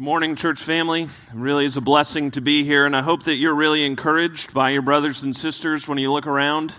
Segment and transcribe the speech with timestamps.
[0.00, 1.02] Good morning, church family.
[1.02, 4.54] It really is a blessing to be here, and I hope that you're really encouraged
[4.54, 6.72] by your brothers and sisters when you look around.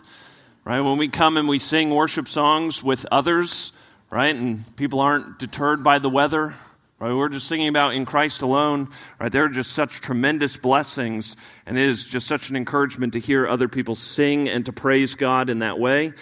[0.65, 0.81] Right?
[0.81, 3.73] When we come and we sing worship songs with others,
[4.09, 4.35] right?
[4.35, 6.55] And people aren't deterred by the weather.
[6.97, 7.13] Right?
[7.13, 8.89] We're just singing about in Christ alone.
[9.19, 9.31] Right?
[9.31, 13.47] There are just such tremendous blessings, and it is just such an encouragement to hear
[13.47, 16.13] other people sing and to praise God in that way.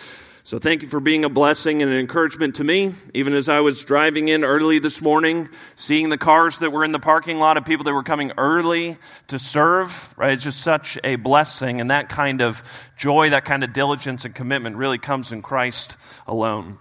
[0.43, 2.93] So thank you for being a blessing and an encouragement to me.
[3.13, 6.91] Even as I was driving in early this morning, seeing the cars that were in
[6.91, 8.97] the parking lot of people that were coming early
[9.27, 10.33] to serve, right?
[10.33, 11.81] It's just such a blessing.
[11.81, 15.97] And that kind of joy, that kind of diligence and commitment really comes in Christ
[16.25, 16.77] alone.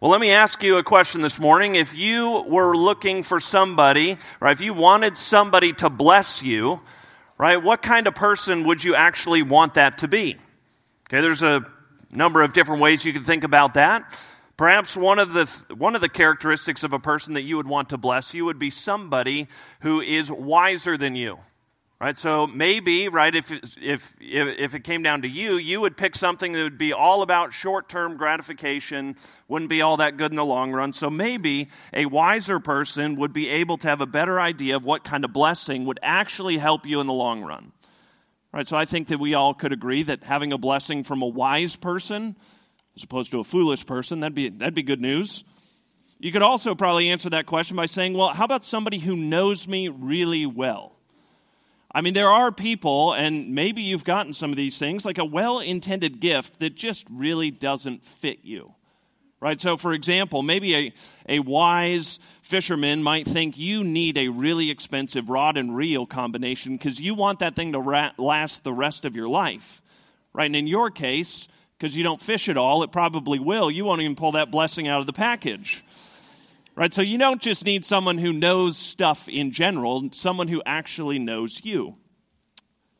[0.00, 1.74] Well, let me ask you a question this morning.
[1.74, 6.82] If you were looking for somebody, right, if you wanted somebody to bless you,
[7.38, 10.36] right, what kind of person would you actually want that to be?
[11.08, 11.62] Okay, there's a
[12.12, 14.14] number of different ways you can think about that.
[14.56, 17.90] Perhaps one of the one of the characteristics of a person that you would want
[17.90, 19.48] to bless you would be somebody
[19.80, 21.38] who is wiser than you.
[22.00, 22.16] Right?
[22.16, 26.52] So maybe, right, if if if it came down to you, you would pick something
[26.52, 29.16] that would be all about short-term gratification,
[29.48, 30.94] wouldn't be all that good in the long run.
[30.94, 35.04] So maybe a wiser person would be able to have a better idea of what
[35.04, 37.72] kind of blessing would actually help you in the long run.
[38.52, 41.26] Right, so I think that we all could agree that having a blessing from a
[41.26, 42.34] wise person
[42.96, 45.44] as opposed to a foolish person, that'd be, that'd be good news.
[46.18, 49.68] You could also probably answer that question by saying, well, how about somebody who knows
[49.68, 50.96] me really well?
[51.92, 55.24] I mean, there are people, and maybe you've gotten some of these things, like a
[55.24, 58.74] well intended gift that just really doesn't fit you
[59.40, 59.60] right?
[59.60, 60.92] So, for example, maybe a,
[61.28, 67.00] a wise fisherman might think you need a really expensive rod and reel combination because
[67.00, 69.82] you want that thing to ra- last the rest of your life,
[70.32, 70.46] right?
[70.46, 71.48] And in your case,
[71.78, 73.70] because you don't fish at all, it probably will.
[73.70, 75.82] You won't even pull that blessing out of the package.
[76.76, 76.92] Right?
[76.92, 81.64] So you don't just need someone who knows stuff in general, someone who actually knows
[81.64, 81.96] you.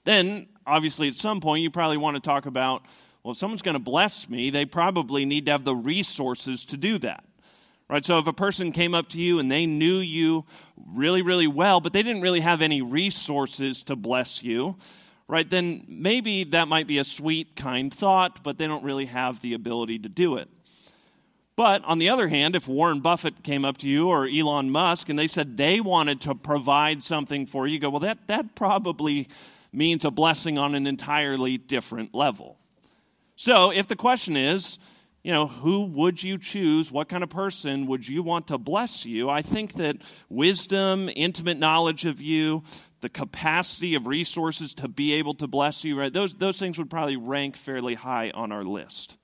[0.04, 2.84] Then, obviously, at some point, you probably want to talk about
[3.22, 6.76] well, if someone's going to bless me, they probably need to have the resources to
[6.76, 7.24] do that.
[7.88, 8.04] Right?
[8.04, 10.44] So if a person came up to you and they knew you
[10.76, 14.76] really, really well, but they didn't really have any resources to bless you,
[15.26, 19.40] right, then maybe that might be a sweet, kind thought, but they don't really have
[19.40, 20.48] the ability to do it.
[21.56, 25.08] But on the other hand, if Warren Buffett came up to you or Elon Musk
[25.08, 28.54] and they said they wanted to provide something for you, you go, well, that, that
[28.54, 29.28] probably
[29.72, 32.56] means a blessing on an entirely different level.
[33.42, 34.78] So, if the question is,
[35.22, 36.92] you know, who would you choose?
[36.92, 39.30] What kind of person would you want to bless you?
[39.30, 39.96] I think that
[40.28, 42.64] wisdom, intimate knowledge of you,
[43.00, 46.12] the capacity of resources to be able to bless you, right?
[46.12, 49.16] Those, those things would probably rank fairly high on our list.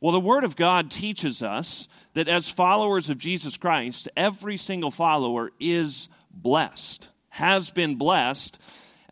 [0.00, 4.90] Well, the Word of God teaches us that as followers of Jesus Christ, every single
[4.90, 8.60] follower is blessed, has been blessed,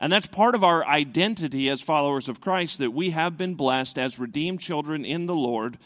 [0.00, 3.98] and that's part of our identity as followers of Christ that we have been blessed
[3.98, 5.76] as redeemed children in the Lord.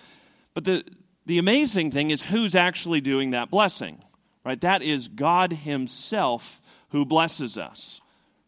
[0.55, 0.85] But the,
[1.25, 4.03] the amazing thing is who's actually doing that blessing,
[4.45, 4.61] right?
[4.61, 8.01] That is God Himself who blesses us.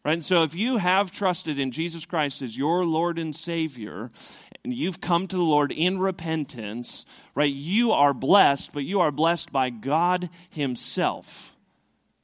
[0.03, 0.13] Right?
[0.13, 4.11] And so if you have trusted in Jesus Christ as your Lord and Savior,
[4.63, 9.11] and you've come to the Lord in repentance, right, you are blessed, but you are
[9.11, 11.54] blessed by God Himself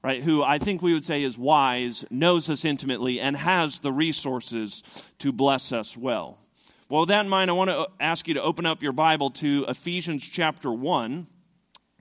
[0.04, 3.92] right, who I think we would say is wise, knows us intimately, and has the
[3.92, 4.84] resources
[5.20, 6.38] to bless us well.
[6.90, 9.30] Well, with that in mind, I want to ask you to open up your Bible
[9.32, 11.28] to Ephesians chapter 1.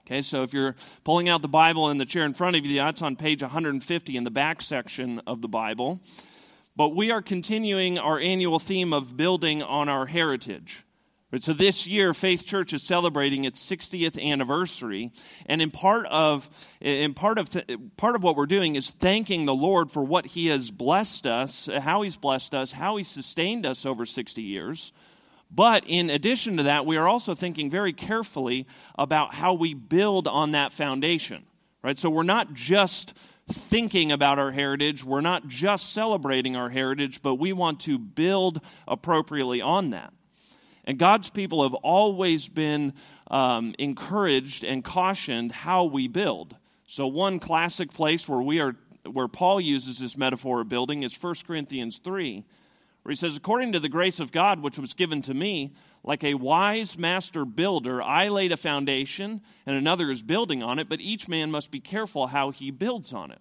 [0.01, 0.75] Okay, so if you're
[1.05, 4.17] pulling out the Bible in the chair in front of you, that's on page 150
[4.17, 6.01] in the back section of the Bible.
[6.75, 10.83] But we are continuing our annual theme of building on our heritage.
[11.39, 15.11] So this year, Faith Church is celebrating its 60th anniversary,
[15.45, 16.49] and in part of
[16.81, 17.49] in part of
[17.95, 21.69] part of what we're doing is thanking the Lord for what He has blessed us,
[21.79, 24.91] how He's blessed us, how He sustained us over 60 years.
[25.49, 28.67] But in addition to that, we are also thinking very carefully
[28.97, 31.45] about how we build on that foundation.
[31.81, 31.97] Right?
[31.97, 33.17] So we're not just
[33.47, 38.61] thinking about our heritage, we're not just celebrating our heritage, but we want to build
[38.85, 40.13] appropriately on that.
[40.91, 42.91] And God's people have always been
[43.27, 46.57] um, encouraged and cautioned how we build.
[46.85, 48.75] So, one classic place where we are,
[49.09, 52.43] where Paul uses this metaphor of building is 1 Corinthians 3,
[53.03, 55.71] where he says, According to the grace of God which was given to me,
[56.03, 60.89] like a wise master builder, I laid a foundation, and another is building on it,
[60.89, 63.39] but each man must be careful how he builds on it.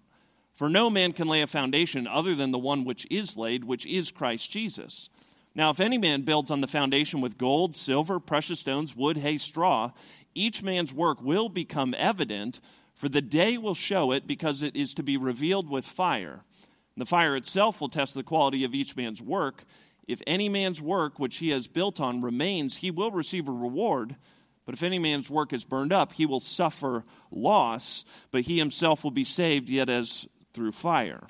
[0.54, 3.86] For no man can lay a foundation other than the one which is laid, which
[3.86, 5.08] is Christ Jesus.
[5.54, 9.36] Now, if any man builds on the foundation with gold, silver, precious stones, wood, hay,
[9.36, 9.90] straw,
[10.34, 12.60] each man's work will become evident,
[13.00, 16.44] For the day will show it because it is to be revealed with fire.
[16.98, 19.64] The fire itself will test the quality of each man's work.
[20.06, 24.16] If any man's work which he has built on remains, he will receive a reward.
[24.66, 29.02] But if any man's work is burned up, he will suffer loss, but he himself
[29.02, 31.22] will be saved, yet as through fire.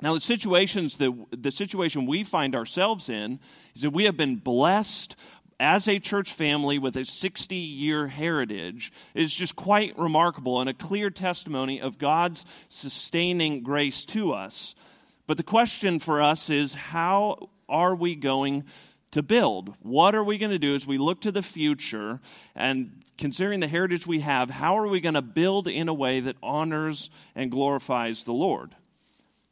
[0.00, 3.38] Now, the situations that the situation we find ourselves in
[3.74, 5.16] is that we have been blessed
[5.60, 10.74] as a church family with a 60 year heritage is just quite remarkable and a
[10.74, 14.74] clear testimony of God's sustaining grace to us.
[15.26, 18.64] But the question for us is how are we going
[19.12, 19.74] to build?
[19.80, 22.20] What are we going to do as we look to the future
[22.54, 26.20] and considering the heritage we have, how are we going to build in a way
[26.20, 28.74] that honors and glorifies the Lord?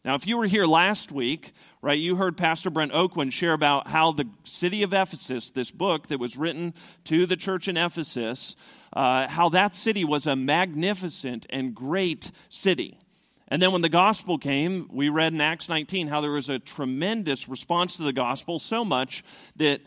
[0.04, 3.86] Now, if you were here last week, right, you heard Pastor Brent Oakwood share about
[3.86, 8.56] how the city of Ephesus, this book that was written to the church in Ephesus,
[8.94, 12.98] uh, how that city was a magnificent and great city.
[13.46, 16.58] And then when the gospel came, we read in Acts 19 how there was a
[16.58, 19.22] tremendous response to the gospel, so much
[19.54, 19.82] that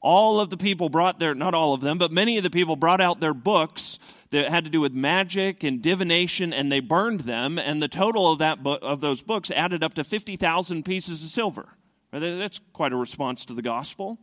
[0.00, 2.76] all of the people brought their, not all of them, but many of the people
[2.76, 3.98] brought out their books
[4.30, 7.58] that had to do with magic and divination, and they burned them.
[7.58, 11.68] And the total of, that of those books added up to 50,000 pieces of silver.
[12.12, 14.18] That's quite a response to the gospel.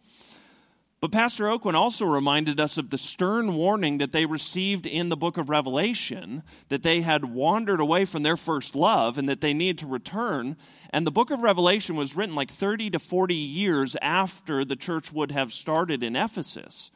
[1.06, 5.16] But Pastor Oakwood also reminded us of the stern warning that they received in the
[5.16, 9.54] book of Revelation that they had wandered away from their first love and that they
[9.54, 10.58] needed to return.
[10.90, 15.14] And the book of Revelation was written like 30 to 40 years after the church
[15.14, 16.90] would have started in Ephesus.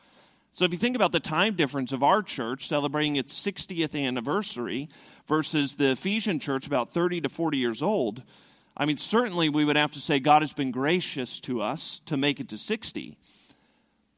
[0.54, 4.90] So if you think about the time difference of our church celebrating its 60th anniversary
[5.28, 8.24] versus the Ephesian church about 30 to 40 years old,
[8.76, 12.18] I mean, certainly we would have to say God has been gracious to us to
[12.18, 13.16] make it to 60.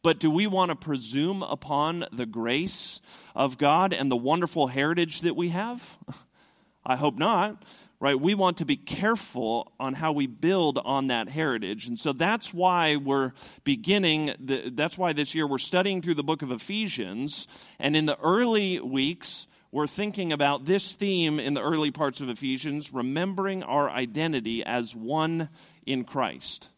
[0.04, 3.02] But do we want to presume upon the grace
[3.36, 5.98] of God and the wonderful heritage that we have?
[6.86, 7.64] I hope not
[8.02, 8.20] right?
[8.20, 11.88] We want to be careful on how we build on that heritage.
[11.88, 13.32] And so that's why we're
[13.64, 17.48] beginning, the, that's why this year we're studying through the book of Ephesians.
[17.80, 22.28] And in the early weeks, we're thinking about this theme in the early parts of
[22.28, 25.50] Ephesians, remembering our identity as one
[25.86, 26.70] in Christ.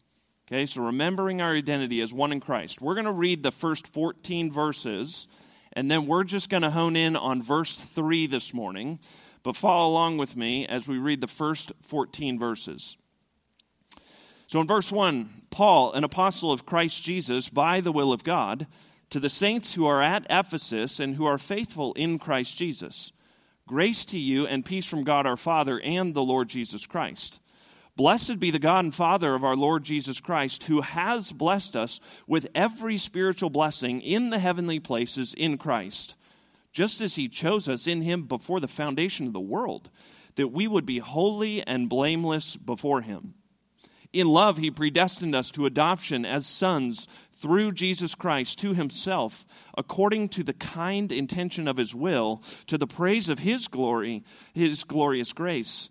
[0.46, 2.82] Okay, so remembering our identity as one in Christ.
[2.82, 5.26] We're going to read the first 14 verses,
[5.72, 8.98] and then we're just going to hone in on verse 3 this morning.
[9.42, 12.98] But follow along with me as we read the first 14 verses.
[14.46, 18.66] So in verse 1, Paul, an apostle of Christ Jesus, by the will of God,
[19.08, 23.12] to the saints who are at Ephesus and who are faithful in Christ Jesus,
[23.66, 27.40] grace to you and peace from God our Father and the Lord Jesus Christ.
[27.96, 32.00] Blessed be the God and Father of our Lord Jesus Christ, who has blessed us
[32.26, 36.16] with every spiritual blessing in the heavenly places in Christ
[36.74, 39.88] just as he chose us in him before the foundation of the world,
[40.34, 43.34] that we would be holy and blameless before him.
[44.12, 49.44] In love, he predestined us to adoption as sons through Jesus Christ to himself,
[49.76, 54.84] according to the kind intention of his will, to the praise of his glory, his
[54.84, 55.90] glorious grace,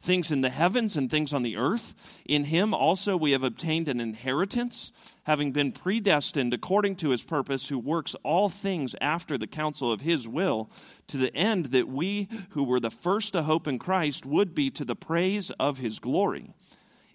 [0.00, 2.20] things in the heavens and things on the earth.
[2.24, 4.92] In him also we have obtained an inheritance,
[5.24, 10.00] having been predestined according to his purpose, who works all things after the counsel of
[10.00, 10.70] his will,
[11.06, 14.70] to the end that we who were the first to hope in Christ would be
[14.70, 16.54] to the praise of his glory.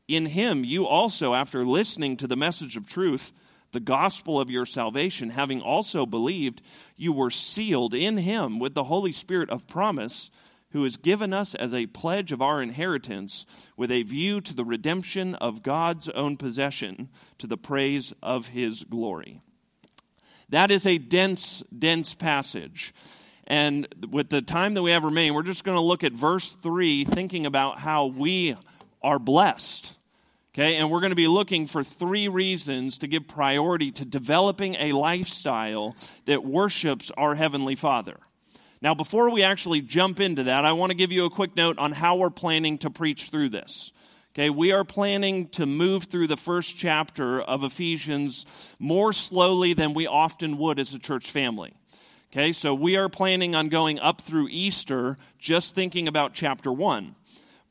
[0.08, 3.34] In him you also, after listening to the message of truth,
[3.72, 6.62] the gospel of your salvation, having also believed,
[6.96, 10.32] you were sealed in him with the Holy Spirit of promise
[10.76, 13.46] who has given us as a pledge of our inheritance
[13.78, 18.84] with a view to the redemption of God's own possession to the praise of his
[18.84, 19.40] glory.
[20.50, 22.94] That is a dense, dense passage.
[23.48, 26.52] And with the time that we have remaining, we're just going to look at verse
[26.56, 28.58] 3, thinking about how we
[29.02, 29.98] are blessed.
[30.54, 34.76] Okay, and we're going to be looking for three reasons to give priority to developing
[34.76, 38.18] a lifestyle that worships our Heavenly Father.
[38.86, 41.80] Now, before we actually jump into that, I want to give you a quick note
[41.80, 43.92] on how we're planning to preach through this.
[44.36, 49.96] Okay, we are planning to move through the first chapter of Ephesians more slowly than
[49.96, 51.74] we often would as a church family.
[52.32, 57.16] Okay, so we are planning on going up through Easter just thinking about chapter 1.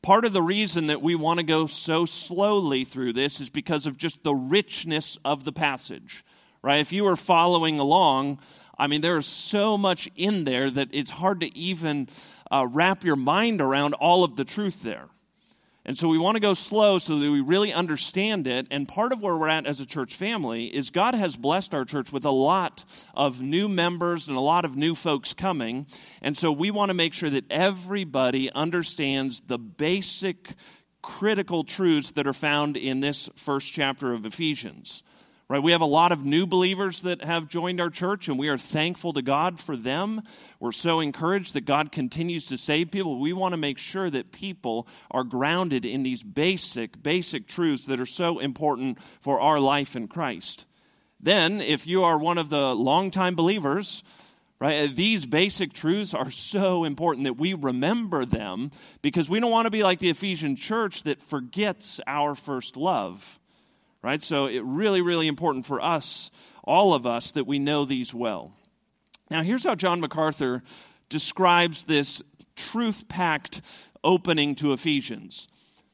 [0.01, 3.87] Part of the reason that we want to go so slowly through this is because
[3.87, 6.25] of just the richness of the passage,
[6.65, 6.79] right?
[6.79, 8.39] If you are following along,
[8.75, 12.09] I mean, there is so much in there that it's hard to even
[12.51, 15.05] uh, wrap your mind around all of the truth there.
[15.85, 18.65] And so we want to go slow so that we really understand it.
[18.71, 21.85] And part of where we're at as a church family is God has blessed our
[21.85, 25.85] church with a lot of new members and a lot of new folks coming.
[26.23, 30.55] And so we want to make sure that everybody understands the basic
[31.03, 35.03] critical truths that are found in this first chapter of Ephesians
[35.47, 35.61] right?
[35.61, 38.57] We have a lot of new believers that have joined our church and we are
[38.57, 40.21] thankful to god for them.
[40.59, 43.19] We're so encouraged that god continues to save people.
[43.19, 47.99] We want to make sure that people are grounded in these basic basic truths that
[47.99, 50.65] are so important for our life in christ.
[51.19, 54.03] Then if you are one of the longtime believers
[54.57, 58.71] right these basic truths are so important that we remember them
[59.01, 63.37] because we don't want to be like the ephesian church that forgets our first love
[64.05, 64.21] right?
[64.21, 66.29] So it really, really important for us,
[66.63, 68.53] all of us, that we know these well.
[69.31, 70.61] Now, here's how John MacArthur
[71.09, 72.21] describes this
[72.55, 73.61] truth packed
[74.03, 75.47] opening to Ephesians.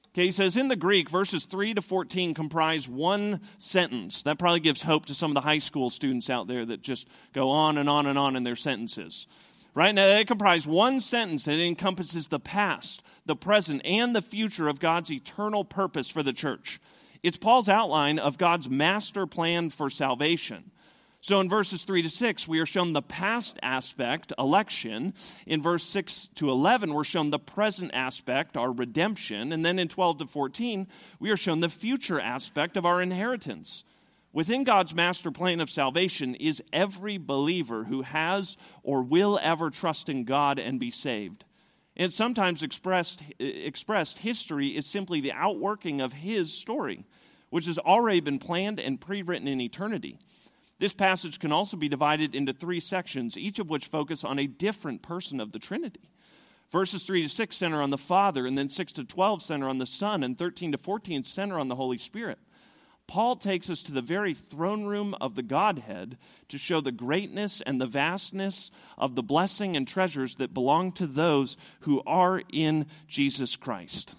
[0.09, 4.23] Okay, he says in the Greek, verses 3 to 14 comprise one sentence.
[4.23, 7.07] That probably gives hope to some of the high school students out there that just
[7.31, 9.25] go on and on and on in their sentences.
[9.73, 14.67] Right now, they comprise one sentence that encompasses the past, the present, and the future
[14.67, 16.81] of God's eternal purpose for the church.
[17.23, 20.71] It's Paul's outline of God's master plan for salvation.
[21.23, 25.13] So in verses 3 to 6, we are shown the past aspect, election.
[25.45, 29.53] In verse 6 to 11, we're shown the present aspect, our redemption.
[29.53, 30.87] And then in 12 to 14,
[31.19, 33.83] we are shown the future aspect of our inheritance.
[34.33, 40.09] Within God's master plan of salvation is every believer who has or will ever trust
[40.09, 41.45] in God and be saved.
[42.01, 47.05] And sometimes expressed, expressed, history is simply the outworking of his story,
[47.51, 50.17] which has already been planned and pre written in eternity.
[50.79, 54.47] This passage can also be divided into three sections, each of which focus on a
[54.47, 56.01] different person of the Trinity.
[56.71, 59.77] Verses 3 to 6 center on the Father, and then 6 to 12 center on
[59.77, 62.39] the Son, and 13 to 14 center on the Holy Spirit.
[63.07, 66.17] Paul takes us to the very throne room of the Godhead
[66.47, 71.07] to show the greatness and the vastness of the blessing and treasures that belong to
[71.07, 74.15] those who are in Jesus Christ.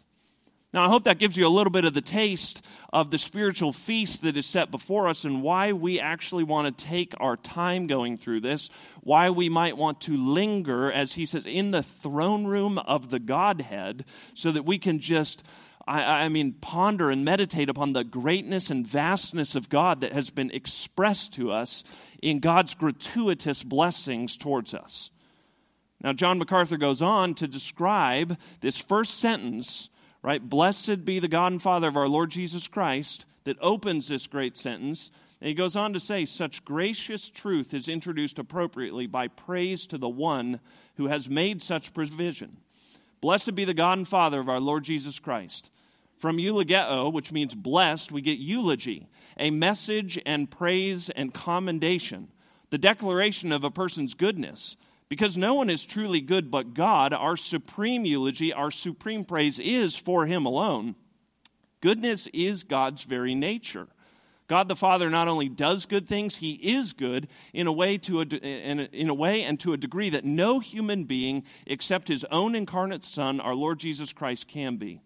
[0.75, 3.75] Now, I hope that gives you a little bit of the taste of the spiritual
[3.75, 7.87] feast that is set before us and why we actually want to take our time
[7.87, 8.71] going through this,
[9.03, 13.19] why we might want to linger, as he says, in the throne room of the
[13.19, 15.47] Godhead, so that we can just
[15.87, 20.31] I, I, mean, ponder and meditate upon the greatness and vastness of God that has
[20.31, 21.83] been expressed to us
[22.23, 25.11] in God's gratuitous blessings towards us.
[26.03, 29.91] Now, John MacArthur goes on to describe this first sentence,
[30.23, 30.43] right?
[30.43, 34.57] Blessed be the God and Father of our Lord Jesus Christ, that opens this great
[34.57, 35.11] sentence.
[35.41, 39.99] And he goes on to say, such gracious truth is introduced appropriately by praise to
[39.99, 40.61] the one
[40.97, 42.59] who has made such provision.
[43.21, 45.72] Blessed be the God and Father of our Lord Jesus Christ.
[46.23, 52.29] From eulogeo, which means blessed, we get eulogy, a message and praise and commendation,
[52.71, 54.76] the declaration of a person's goodness.
[55.09, 59.97] Because no one is truly good but God, our supreme eulogy, our supreme praise is
[59.97, 60.95] for Him alone.
[61.81, 63.88] Goodness is God's very nature.
[64.47, 68.21] God the Father not only does good things, he is good in a way to
[68.21, 72.07] a, in a, in a way and to a degree that no human being except
[72.07, 75.00] his own incarnate son, our Lord Jesus Christ can be.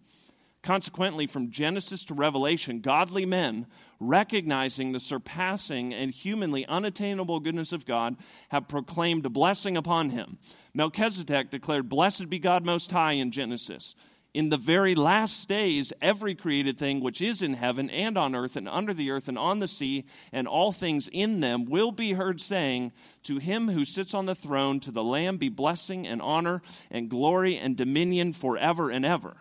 [0.67, 3.67] Consequently, from Genesis to Revelation, godly men,
[4.01, 8.17] recognizing the surpassing and humanly unattainable goodness of God,
[8.49, 10.37] have proclaimed a blessing upon him.
[10.73, 13.95] Melchizedek declared, Blessed be God Most High in Genesis
[14.33, 18.57] in the very last days, every created thing which is in heaven and on earth
[18.57, 22.11] and under the earth and on the sea and all things in them will be
[22.11, 22.91] heard saying,
[23.23, 27.09] To him who sits on the throne, to the Lamb be blessing and honor and
[27.09, 29.37] glory and dominion forever and ever.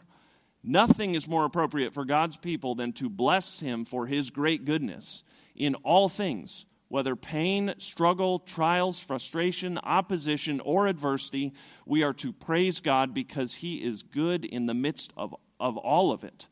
[0.67, 5.23] Nothing is more appropriate for God's people than to bless him for his great goodness
[5.55, 11.53] in all things whether pain, struggle, trials, frustration, opposition, or adversity,
[11.85, 16.13] we are to praise God because He is good in the midst of, of all
[16.13, 16.47] of it.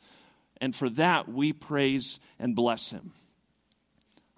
[0.60, 3.12] And for that, we praise and bless Him.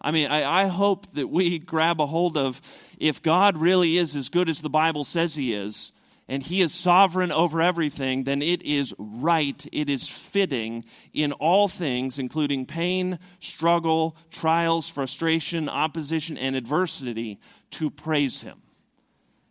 [0.00, 2.60] I mean, I, I hope that we grab a hold of
[2.98, 5.92] if God really is as good as the Bible says He is,
[6.28, 11.68] and he is sovereign over everything, then it is right, it is fitting in all
[11.68, 17.38] things, including pain, struggle, trials, frustration, opposition, and adversity,
[17.70, 18.58] to praise him.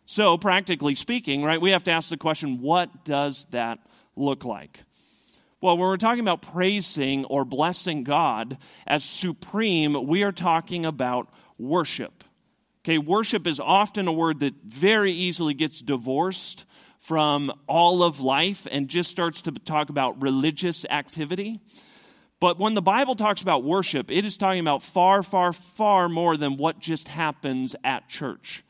[0.04, 3.78] So, practically speaking, right, we have to ask the question what does that
[4.14, 4.84] look like?
[5.60, 11.28] Well, when we're talking about praising or blessing God as supreme, we are talking about
[11.58, 12.22] worship.
[12.86, 16.66] Okay, worship is often a word that very easily gets divorced
[17.00, 21.58] from all of life and just starts to talk about religious activity.
[22.38, 26.36] But when the Bible talks about worship, it is talking about far, far, far more
[26.36, 28.62] than what just happens at church.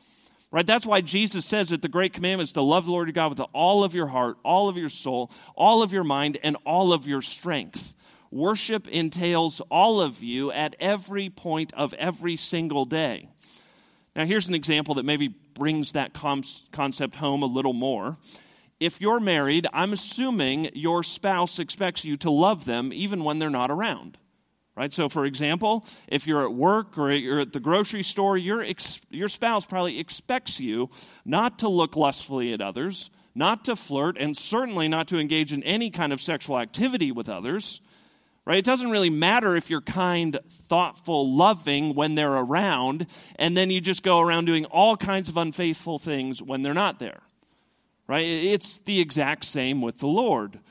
[0.49, 0.65] Right?
[0.65, 3.37] That's why Jesus says that the great commandment is to love the Lord your God
[3.37, 6.91] with all of your heart, all of your soul, all of your mind, and all
[6.91, 7.93] of your strength.
[8.31, 13.29] Worship entails all of you at every point of every single day.
[14.17, 18.17] Now, here's an example that maybe brings that concept home a little more.
[18.79, 23.51] If you're married, I'm assuming your spouse expects you to love them even when they're
[23.51, 24.17] not around.
[24.75, 24.91] Right?
[24.91, 29.01] So, for example, if you're at work or you're at the grocery store, your, ex-
[29.11, 30.89] your spouse probably expects you
[31.23, 35.61] not to look lustfully at others, not to flirt, and certainly not to engage in
[35.61, 37.81] any kind of sexual activity with others.
[38.47, 38.59] Right?
[38.59, 43.81] It doesn't really matter if you're kind, thoughtful, loving when they're around, and then you
[43.81, 47.19] just go around doing all kinds of unfaithful things when they're not there.
[48.07, 48.23] Right?
[48.23, 50.61] It's the exact same with the Lord.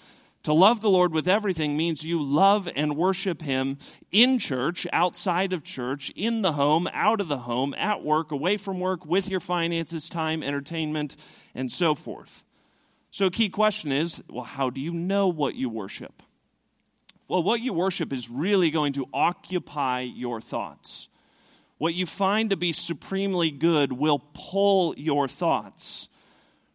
[0.44, 3.76] To love the Lord with everything means you love and worship Him
[4.10, 8.56] in church, outside of church, in the home, out of the home, at work, away
[8.56, 11.14] from work, with your finances, time, entertainment,
[11.54, 12.42] and so forth.
[13.10, 16.22] So, a key question is well, how do you know what you worship?
[17.28, 21.08] Well, what you worship is really going to occupy your thoughts.
[21.78, 26.08] What you find to be supremely good will pull your thoughts,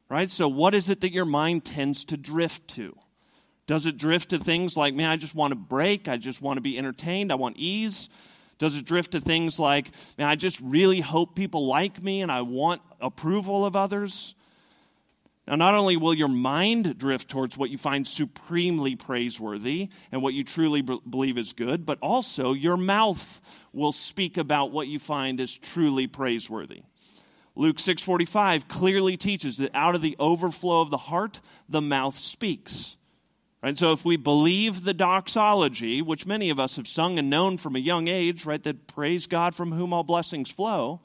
[0.09, 0.29] right?
[0.29, 2.95] So, what is it that your mind tends to drift to?
[3.65, 6.57] Does it drift to things like, man, I just want to break, I just want
[6.57, 8.09] to be entertained, I want ease?
[8.57, 12.31] Does it drift to things like, man, I just really hope people like me and
[12.31, 14.35] I want approval of others?
[15.47, 20.33] Now, not only will your mind drift towards what you find supremely praiseworthy and what
[20.33, 23.41] you truly b- believe is good, but also your mouth
[23.73, 26.83] will speak about what you find is truly praiseworthy.
[27.55, 32.95] Luke 6:45 clearly teaches that out of the overflow of the heart the mouth speaks.
[33.61, 33.77] Right?
[33.77, 37.75] So if we believe the doxology, which many of us have sung and known from
[37.75, 41.01] a young age, right, that praise God from whom all blessings flow,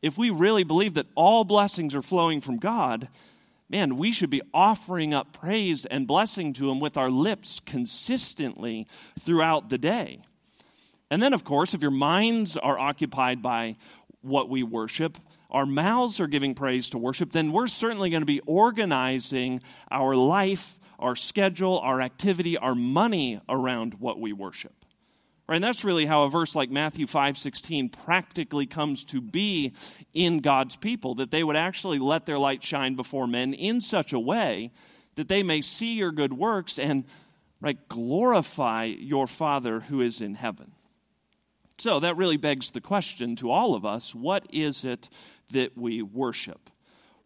[0.00, 3.08] if we really believe that all blessings are flowing from God,
[3.72, 8.86] man, we should be offering up praise and blessing to Him with our lips consistently
[9.18, 10.20] throughout the day.
[11.10, 13.76] And then, of course, if your minds are occupied by
[14.20, 15.18] what we worship,
[15.50, 20.14] our mouths are giving praise to worship, then we're certainly going to be organizing our
[20.14, 24.81] life our schedule, our activity, our money around what we worship.
[25.48, 25.56] Right?
[25.56, 29.72] And that's really how a verse like Matthew 5:16 practically comes to be
[30.14, 34.12] in God's people that they would actually let their light shine before men in such
[34.12, 34.70] a way
[35.16, 37.04] that they may see your good works and
[37.60, 40.72] right glorify your Father who is in heaven.
[41.78, 45.08] So that really begs the question to all of us, what is it
[45.50, 46.70] that we worship?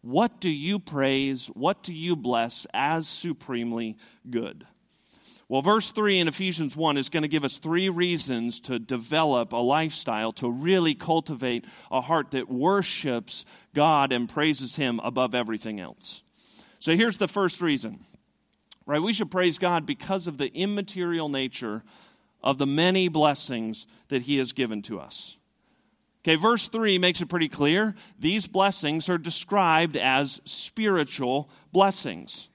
[0.01, 1.47] What do you praise?
[1.47, 3.97] What do you bless as supremely
[4.29, 4.65] good?
[5.49, 9.53] Well, verse 3 in Ephesians 1 is going to give us three reasons to develop
[9.53, 15.79] a lifestyle, to really cultivate a heart that worships God and praises Him above everything
[15.79, 16.21] else.
[16.79, 17.99] So here's the first reason,
[18.85, 19.01] right?
[19.01, 21.81] We should praise God because of the immaterial nature
[22.43, 25.37] of the many blessings that He has given to us.
[26.23, 27.95] Okay, verse 3 makes it pretty clear.
[28.19, 32.49] These blessings are described as spiritual blessings.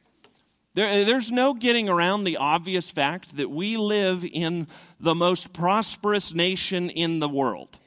[0.75, 4.67] There, there's no getting around the obvious fact that we live in
[4.99, 7.79] the most prosperous nation in the world.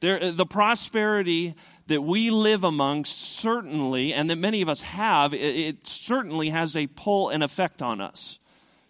[0.00, 1.54] There, the prosperity
[1.86, 6.74] that we live amongst certainly, and that many of us have, it, it certainly has
[6.74, 8.40] a pull and effect on us.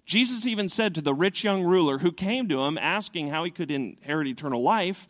[0.06, 3.50] Jesus even said to the rich young ruler who came to him asking how he
[3.50, 5.06] could inherit eternal life,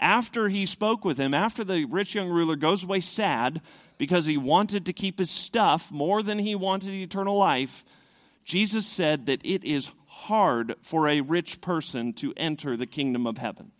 [0.00, 3.60] after he spoke with him, after the rich young ruler goes away sad
[3.98, 7.84] because he wanted to keep his stuff more than he wanted eternal life,
[8.44, 13.38] Jesus said that it is hard for a rich person to enter the kingdom of
[13.38, 13.72] heaven.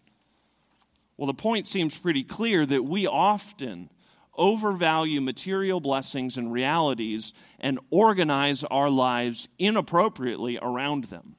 [1.16, 3.90] Well, the point seems pretty clear that we often
[4.36, 11.36] overvalue material blessings and realities and organize our lives inappropriately around them.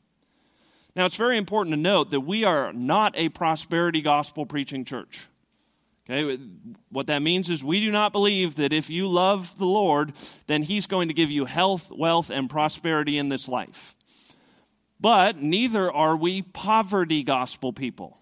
[0.95, 5.27] Now, it's very important to note that we are not a prosperity gospel preaching church.
[6.10, 6.38] Okay,
[6.89, 10.13] what that means is we do not believe that if you love the Lord,
[10.47, 13.95] then He's going to give you health, wealth, and prosperity in this life.
[14.99, 18.17] But neither are we poverty gospel people.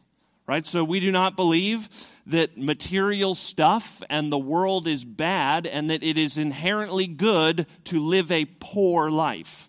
[0.50, 0.66] right?
[0.66, 1.88] So we do not believe
[2.26, 8.00] that material stuff and the world is bad and that it is inherently good to
[8.00, 9.69] live a poor life.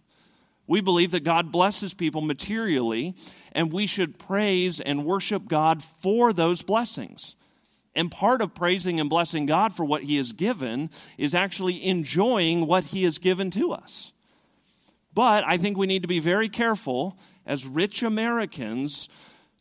[0.70, 3.16] We believe that God blesses people materially,
[3.50, 7.34] and we should praise and worship God for those blessings.
[7.92, 12.68] And part of praising and blessing God for what He has given is actually enjoying
[12.68, 14.12] what He has given to us.
[15.12, 19.08] But I think we need to be very careful as rich Americans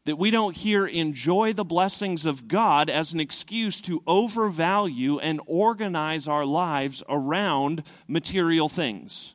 [0.05, 5.41] that we don't here enjoy the blessings of God as an excuse to overvalue and
[5.47, 9.33] organize our lives around material things.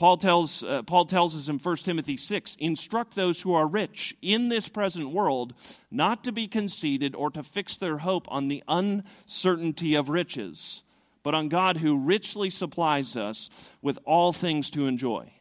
[0.00, 4.16] Paul tells, uh, Paul tells us in 1 Timothy 6 instruct those who are rich
[4.22, 5.52] in this present world
[5.90, 10.82] not to be conceited or to fix their hope on the uncertainty of riches,
[11.22, 13.50] but on God who richly supplies us
[13.82, 15.34] with all things to enjoy.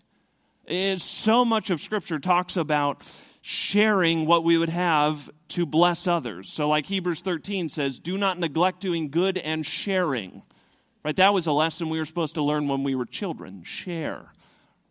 [0.65, 3.01] It's so much of Scripture talks about
[3.39, 6.51] sharing what we would have to bless others.
[6.51, 10.41] So, like Hebrews 13 says, do not neglect doing good and sharing.
[11.05, 11.15] Right?
[11.15, 13.63] That was a lesson we were supposed to learn when we were children.
[13.63, 14.33] Share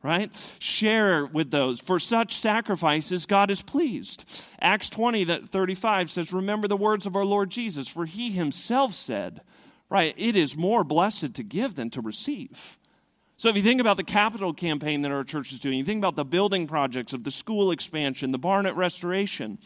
[0.03, 0.57] right?
[0.59, 1.81] Share with those.
[1.81, 4.25] For such sacrifices, God is pleased.
[4.61, 8.95] Acts 20, that 35 says, Remember the words of our Lord Jesus, for he himself
[8.95, 9.41] said,
[9.89, 12.79] right, it is more blessed to give than to receive.
[13.37, 16.01] So if you think about the capital campaign that our church is doing, you think
[16.01, 19.59] about the building projects of the school expansion, the Barnett restoration,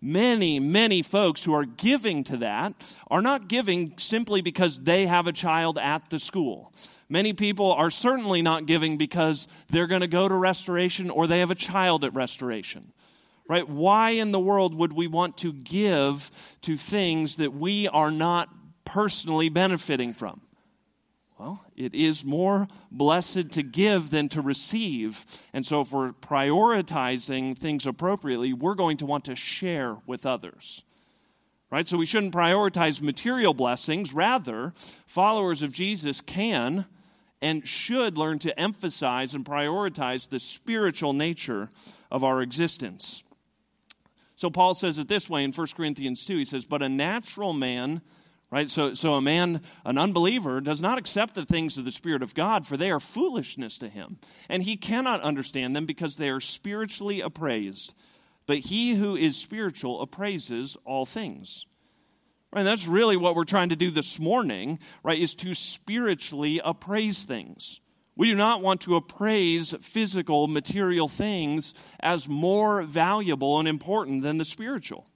[0.00, 2.74] many, many folks who are giving to that
[3.08, 6.72] are not giving simply because they have a child at the school.
[7.08, 11.40] Many people are certainly not giving because they're going to go to restoration or they
[11.40, 12.92] have a child at restoration.
[13.48, 13.68] Right?
[13.68, 18.48] Why in the world would we want to give to things that we are not
[18.84, 20.40] personally benefiting from?
[21.38, 25.24] Well, it is more blessed to give than to receive.
[25.52, 30.84] And so, if we're prioritizing things appropriately, we're going to want to share with others.
[31.70, 31.86] Right?
[31.86, 34.14] So, we shouldn't prioritize material blessings.
[34.14, 34.72] Rather,
[35.06, 36.86] followers of Jesus can
[37.42, 41.68] and should learn to emphasize and prioritize the spiritual nature
[42.10, 43.22] of our existence.
[44.36, 46.36] So Paul says it this way in 1 Corinthians 2.
[46.38, 48.02] He says, But a natural man,
[48.50, 48.70] right?
[48.70, 52.34] So, so a man, an unbeliever, does not accept the things of the Spirit of
[52.34, 54.18] God, for they are foolishness to him.
[54.48, 57.94] And he cannot understand them because they are spiritually appraised.
[58.46, 61.66] But he who is spiritual appraises all things.
[62.52, 67.24] And that's really what we're trying to do this morning, right, is to spiritually appraise
[67.24, 67.80] things.
[68.14, 74.38] We do not want to appraise physical, material things as more valuable and important than
[74.38, 75.06] the spiritual.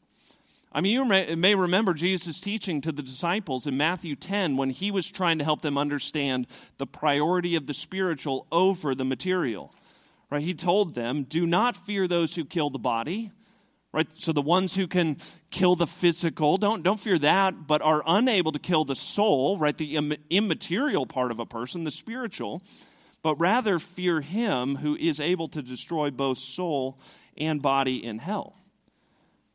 [0.73, 1.05] I mean, you
[1.37, 5.45] may remember Jesus' teaching to the disciples in Matthew 10 when he was trying to
[5.45, 6.47] help them understand
[6.79, 9.75] the priority of the spiritual over the material.
[10.31, 10.43] Right?
[10.43, 13.33] He told them, Do not fear those who kill the body,
[13.93, 15.17] right so the ones who can
[15.51, 19.77] kill the physical don't don't fear that but are unable to kill the soul right
[19.79, 22.63] the Im- immaterial part of a person the spiritual
[23.23, 26.99] but rather fear him who is able to destroy both soul
[27.37, 28.55] and body in hell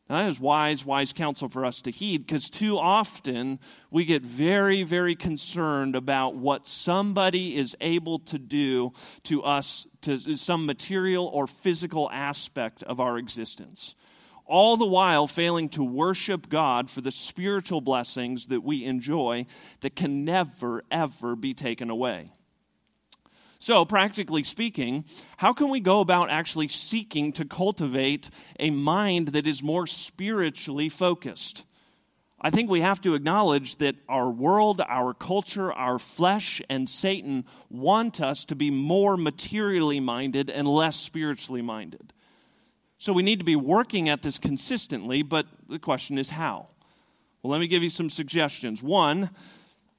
[0.07, 4.21] now, that is wise, wise counsel for us to heed because too often we get
[4.21, 11.25] very, very concerned about what somebody is able to do to us, to some material
[11.25, 13.95] or physical aspect of our existence
[14.47, 19.47] all the while failing to worship God for the spiritual blessings that we enjoy
[19.79, 22.27] that can never, ever be taken away.
[23.65, 25.05] So, practically speaking,
[25.37, 30.87] how can we go about actually seeking to cultivate a mind that is more spiritually
[30.87, 31.65] focused?
[32.39, 37.43] I think we have to acknowledge that our world, our culture, our flesh, and Satan
[37.71, 42.13] want us to be more materially minded and less spiritually minded.
[42.99, 46.67] So we need to be working at this consistently, but the question is how?
[47.41, 48.83] Well, let me give you some suggestions.
[48.83, 49.31] One,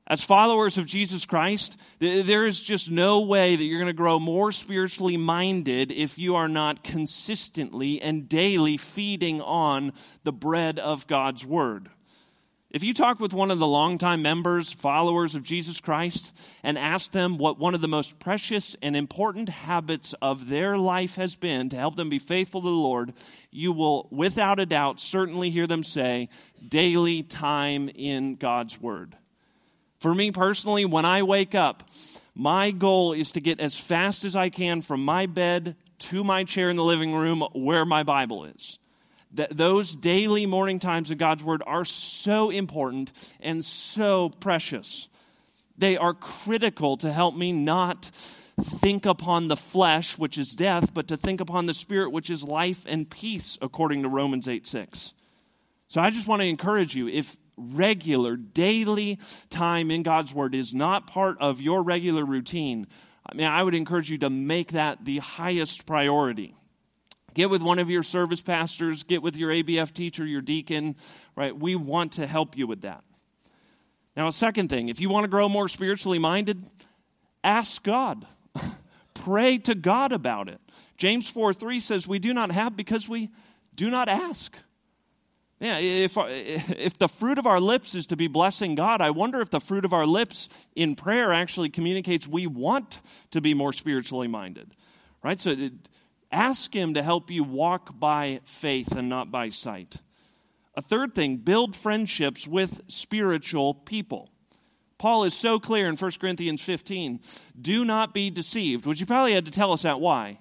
[0.09, 4.21] as followers of Jesus Christ, there is just no way that you're going to grow
[4.21, 9.93] more spiritually minded if you are not consistently and daily feeding on
[10.23, 11.91] the bread of God's Word.
[12.71, 17.11] If you talk with one of the longtime members, followers of Jesus Christ, and ask
[17.11, 21.69] them what one of the most precious and important habits of their life has been
[21.71, 23.13] to help them be faithful to the Lord,
[23.51, 26.29] you will, without a doubt, certainly hear them say,
[26.69, 29.17] daily time in God's Word.
[29.99, 31.89] For me personally, when I wake up,
[32.35, 36.45] my goal is to get as fast as I can from my bed to my
[36.45, 38.79] chair in the living room where my Bible is
[39.37, 45.09] that those daily morning times of God's Word are so important and so precious.
[45.77, 48.07] They are critical to help me not
[48.61, 52.43] think upon the flesh, which is death, but to think upon the spirit, which is
[52.43, 55.13] life and peace, according to Romans 8 6.
[55.89, 59.19] So I just want to encourage you if regular, daily
[59.51, 62.87] time in God's Word is not part of your regular routine,
[63.29, 66.55] I mean, I would encourage you to make that the highest priority.
[67.35, 70.97] Get with one of your service pastors, get with your ABF teacher, your deacon,
[71.35, 71.57] right?
[71.57, 73.03] We want to help you with that.
[74.17, 76.63] Now, a second thing, if you want to grow more spiritually minded,
[77.45, 78.27] ask God.
[79.15, 80.61] Pray to God about it.
[80.97, 83.29] James 4 3 says, We do not have because we
[83.75, 84.57] do not ask.
[85.59, 89.11] Yeah, if, uh, if the fruit of our lips is to be blessing God, I
[89.11, 93.55] wonder if the fruit of our lips in prayer actually communicates we want to be
[93.55, 94.71] more spiritually minded.
[95.23, 95.41] Right?
[95.41, 95.57] So
[96.31, 99.97] ask Him to help you walk by faith and not by sight.
[100.75, 104.29] A third thing, build friendships with spiritual people.
[104.99, 107.21] Paul is so clear in 1 Corinthians 15
[107.59, 110.39] do not be deceived, which you probably had to tell us that why.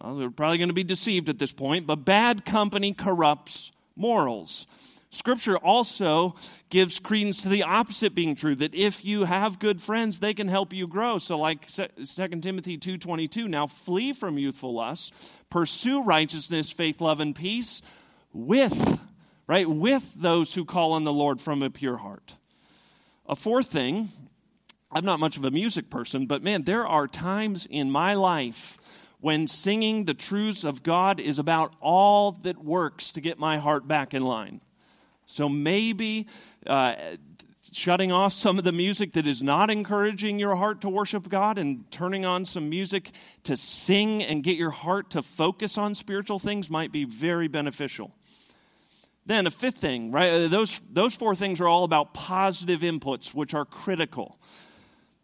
[0.00, 4.66] Well, they're probably going to be deceived at this point, but bad company corrupts morals.
[5.10, 6.34] Scripture also
[6.68, 10.48] gives credence to the opposite being true that if you have good friends they can
[10.48, 11.18] help you grow.
[11.18, 17.34] So like 2 Timothy 2:22 now flee from youthful lusts, pursue righteousness, faith, love and
[17.34, 17.80] peace
[18.32, 19.00] with
[19.46, 22.36] right with those who call on the Lord from a pure heart.
[23.26, 24.08] A fourth thing,
[24.92, 28.78] I'm not much of a music person, but man, there are times in my life
[29.20, 33.88] when singing the truths of God is about all that works to get my heart
[33.88, 34.60] back in line.
[35.26, 36.26] So maybe
[36.66, 36.94] uh,
[37.72, 41.58] shutting off some of the music that is not encouraging your heart to worship God
[41.58, 43.10] and turning on some music
[43.44, 48.14] to sing and get your heart to focus on spiritual things might be very beneficial.
[49.26, 50.32] Then a fifth thing, right?
[50.32, 54.38] Uh, those, those four things are all about positive inputs, which are critical.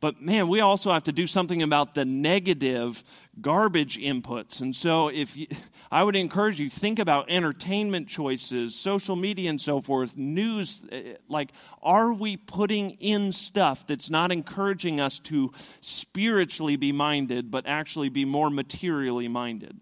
[0.04, 3.02] But man, we also have to do something about the negative
[3.40, 4.60] garbage inputs.
[4.60, 5.46] And so if you,
[5.90, 11.14] I would encourage you think about entertainment choices, social media and so forth, news eh,
[11.26, 17.64] like are we putting in stuff that's not encouraging us to spiritually be minded but
[17.66, 19.80] actually be more materially minded?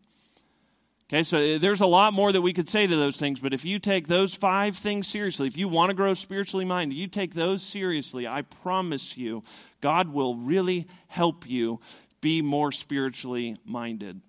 [1.12, 3.52] Okay, so uh, there's a lot more that we could say to those things, but
[3.52, 7.06] if you take those five things seriously, if you want to grow spiritually minded, you
[7.06, 9.42] take those seriously, I promise you,
[9.82, 11.80] God will really help you
[12.22, 14.22] be more spiritually minded.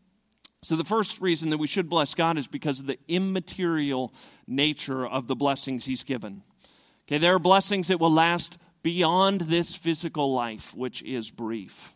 [0.62, 4.14] So, the first reason that we should bless God is because of the immaterial
[4.46, 6.42] nature of the blessings He's given.
[7.08, 11.93] Okay, there are blessings that will last beyond this physical life, which is brief.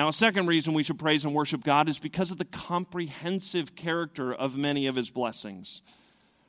[0.00, 3.74] Now, a second reason we should praise and worship God is because of the comprehensive
[3.74, 5.82] character of many of his blessings.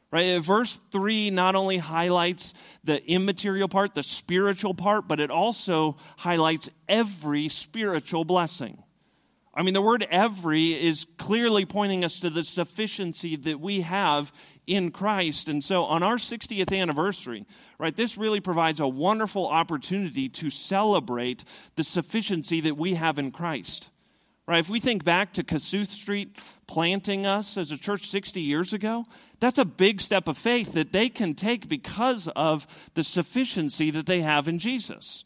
[0.09, 0.37] Right?
[0.37, 2.53] Uh, verse 3 not only highlights
[2.85, 8.81] the immaterial part, the spiritual part, but it also highlights every spiritual blessing.
[9.61, 14.33] I mean, the word every is clearly pointing us to the sufficiency that we have
[14.65, 15.49] in Christ.
[15.49, 17.45] And so on our 60th anniversary,
[17.77, 21.43] right, this really provides a wonderful opportunity to celebrate
[21.75, 23.91] the sufficiency that we have in Christ.
[24.47, 24.57] Right?
[24.57, 29.05] If we think back to Kossuth Street planting us as a church 60 years ago,
[29.39, 34.07] that's a big step of faith that they can take because of the sufficiency that
[34.07, 35.23] they have in Jesus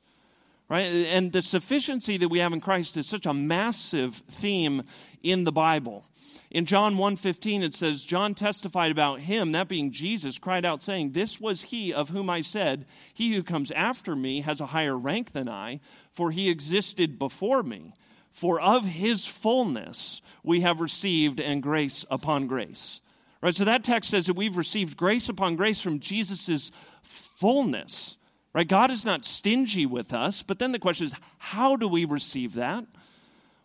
[0.68, 0.84] right?
[0.84, 4.84] And the sufficiency that we have in christ is such a massive theme
[5.24, 6.06] in the bible.
[6.52, 11.12] In john 1.15 it says john testified about him that being jesus cried out saying
[11.12, 14.98] this was he of whom i said he who comes after me has a higher
[14.98, 15.80] rank than i
[16.12, 17.94] for he existed before me.
[18.32, 23.02] For of his fullness we have received and grace upon grace
[23.42, 23.56] right?
[23.56, 26.72] So that text says that we've received grace upon grace from jesus'
[27.04, 28.18] fullness
[28.56, 28.66] Right?
[28.66, 32.54] God is not stingy with us, but then the question is, how do we receive
[32.54, 32.86] that?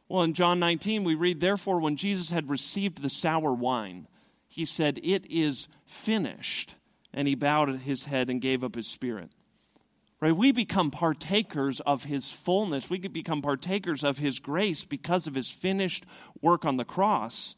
[0.08, 4.08] Well, in John 19, we read, Therefore, when Jesus had received the sour wine,
[4.48, 6.74] he said, It is finished.
[7.14, 9.30] And he bowed his head and gave up his spirit.
[10.18, 10.34] Right?
[10.34, 12.90] We become partakers of his fullness.
[12.90, 16.04] We could become partakers of his grace because of his finished
[16.42, 17.54] work on the cross.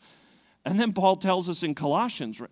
[0.67, 2.43] And then Paul tells us in Colossians,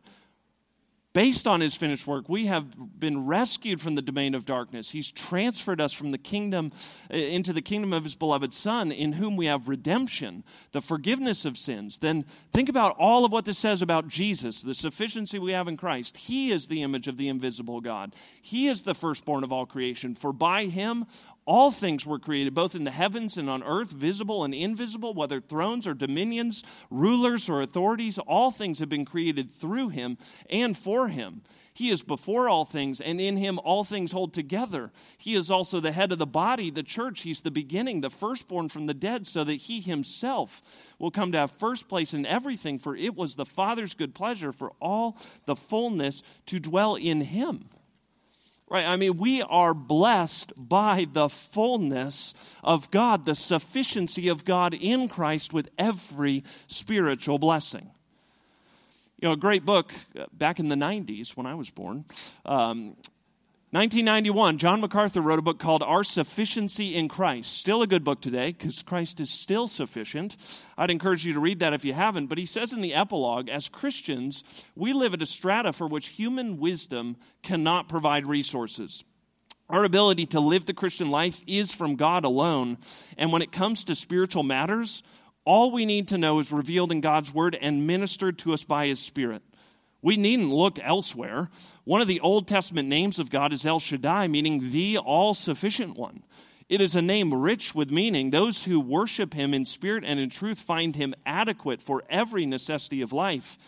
[1.12, 4.92] Based on his finished work, we have been rescued from the domain of darkness.
[4.92, 6.70] He's transferred us from the kingdom
[7.10, 11.58] into the kingdom of his beloved Son, in whom we have redemption, the forgiveness of
[11.58, 11.98] sins.
[11.98, 15.76] Then think about all of what this says about Jesus, the sufficiency we have in
[15.76, 16.16] Christ.
[16.16, 20.14] He is the image of the invisible God, He is the firstborn of all creation.
[20.14, 21.06] For by Him
[21.46, 25.40] All things were created, both in the heavens and on earth, visible and invisible, whether
[25.40, 28.18] thrones or dominions, rulers or authorities.
[28.18, 31.42] All things have been created through him and for him.
[31.72, 34.92] He is before all things, and in him all things hold together.
[35.16, 37.22] He is also the head of the body, the church.
[37.22, 41.38] He's the beginning, the firstborn from the dead, so that he himself will come to
[41.38, 42.78] have first place in everything.
[42.78, 47.64] For it was the Father's good pleasure for all the fullness to dwell in him.
[48.70, 48.86] Right?
[48.86, 55.08] I mean, we are blessed by the fullness of God, the sufficiency of God in
[55.08, 57.90] Christ with every spiritual blessing.
[59.20, 62.04] You know, a great book uh, back in the 90s when I was born.
[62.46, 62.96] Um,
[63.72, 67.56] 1991, John MacArthur wrote a book called Our Sufficiency in Christ.
[67.56, 70.36] Still a good book today because Christ is still sufficient.
[70.76, 72.26] I'd encourage you to read that if you haven't.
[72.26, 76.08] But he says in the epilogue as Christians, we live at a strata for which
[76.08, 79.04] human wisdom cannot provide resources.
[79.68, 82.76] Our ability to live the Christian life is from God alone.
[83.16, 85.04] And when it comes to spiritual matters,
[85.44, 88.88] all we need to know is revealed in God's word and ministered to us by
[88.88, 89.42] his Spirit.
[90.02, 91.50] We needn't look elsewhere.
[91.84, 95.96] One of the Old Testament names of God is El Shaddai, meaning the all sufficient
[95.96, 96.22] one.
[96.68, 98.30] It is a name rich with meaning.
[98.30, 103.02] Those who worship him in spirit and in truth find him adequate for every necessity
[103.02, 103.58] of life.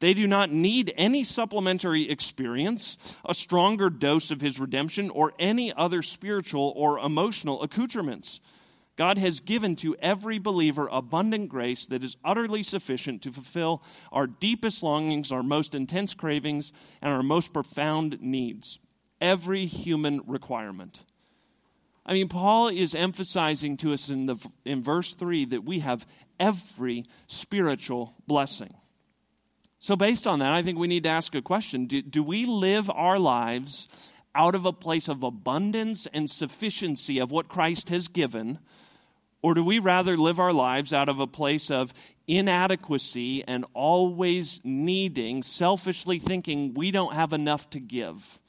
[0.00, 5.72] They do not need any supplementary experience, a stronger dose of his redemption, or any
[5.72, 8.40] other spiritual or emotional accoutrements.
[8.98, 13.80] God has given to every believer abundant grace that is utterly sufficient to fulfill
[14.10, 18.80] our deepest longings, our most intense cravings, and our most profound needs.
[19.20, 21.04] Every human requirement.
[22.04, 26.04] I mean, Paul is emphasizing to us in, the, in verse 3 that we have
[26.40, 28.74] every spiritual blessing.
[29.78, 32.46] So, based on that, I think we need to ask a question Do, do we
[32.46, 33.86] live our lives
[34.34, 38.58] out of a place of abundance and sufficiency of what Christ has given?
[39.40, 41.94] Or do we rather live our lives out of a place of
[42.26, 48.40] inadequacy and always needing, selfishly thinking we don't have enough to give?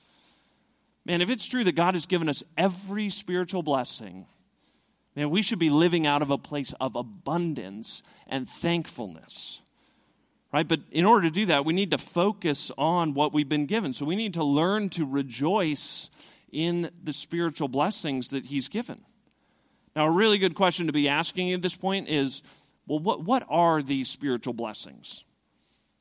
[1.05, 4.25] Man, if it's true that God has given us every spiritual blessing,
[5.15, 9.61] man, we should be living out of a place of abundance and thankfulness.
[10.51, 10.67] Right?
[10.67, 13.93] But in order to do that, we need to focus on what we've been given.
[13.93, 16.09] So we need to learn to rejoice
[16.51, 19.05] in the spiritual blessings that He's given.
[19.99, 22.41] Now, a really good question to be asking at this point is
[22.87, 25.25] well, what, what are these spiritual blessings?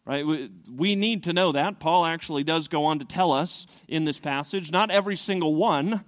[0.05, 0.25] Right?
[0.25, 1.81] We, we need to know that.
[1.81, 6.05] Paul actually does go on to tell us in this passage, not every single one,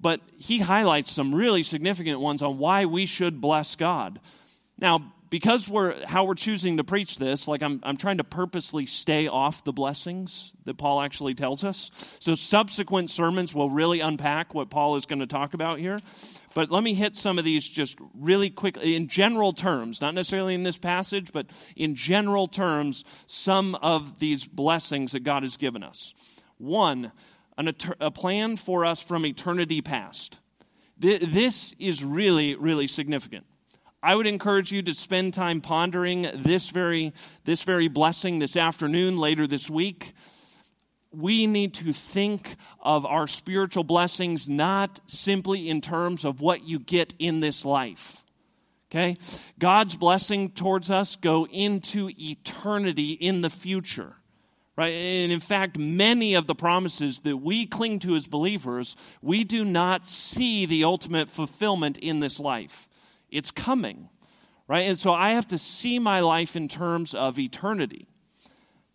[0.00, 4.18] but he highlights some really significant ones on why we should bless God.
[4.76, 8.84] Now, because we're how we're choosing to preach this, like I'm, I'm trying to purposely
[8.84, 11.90] stay off the blessings that Paul actually tells us.
[12.20, 16.00] So subsequent sermons will really unpack what Paul is going to talk about here.
[16.52, 20.54] But let me hit some of these just really quickly in general terms, not necessarily
[20.54, 25.82] in this passage, but in general terms, some of these blessings that God has given
[25.82, 26.12] us.
[26.58, 27.10] One,
[27.56, 30.40] an, a plan for us from eternity past.
[30.98, 33.46] This is really, really significant.
[34.02, 37.12] I would encourage you to spend time pondering this very,
[37.44, 40.12] this very blessing this afternoon, later this week.
[41.12, 46.80] We need to think of our spiritual blessings not simply in terms of what you
[46.80, 48.24] get in this life.
[48.90, 49.16] Okay?
[49.58, 54.16] God's blessing towards us go into eternity in the future.
[54.76, 54.94] Right?
[54.94, 59.64] And in fact, many of the promises that we cling to as believers, we do
[59.64, 62.88] not see the ultimate fulfillment in this life.
[63.32, 64.08] It's coming,
[64.68, 64.82] right?
[64.82, 68.06] And so I have to see my life in terms of eternity.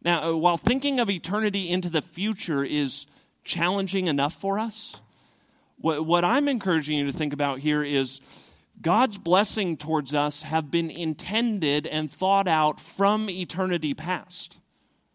[0.02, 3.06] Now, uh, while thinking of eternity into the future is
[3.44, 5.02] challenging enough for us,
[5.78, 8.22] what, what I'm encouraging you to think about here is
[8.82, 14.60] God's blessing towards us have been intended and thought out from eternity past.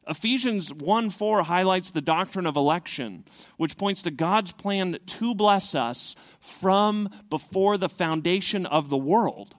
[0.09, 3.25] Ephesians 1 4 highlights the doctrine of election,
[3.57, 9.55] which points to God's plan to bless us from before the foundation of the world.